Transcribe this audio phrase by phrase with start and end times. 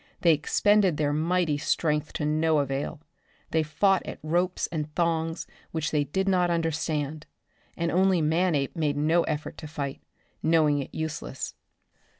[0.21, 3.03] They expended their mighty strength to no avail.
[3.51, 7.27] They fought at ropes and thongs which they did not understand
[7.77, 10.01] and only Manape made no effort to fight,
[10.41, 11.53] knowing it useless.